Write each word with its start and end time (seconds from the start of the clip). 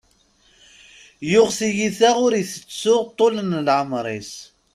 Yuɣ 1.31 1.47
tiyita 1.57 2.09
ur 2.25 2.31
itettu 2.41 2.95
ṭṭul 3.07 3.33
n 3.43 3.51
leɛmer-is. 3.67 4.33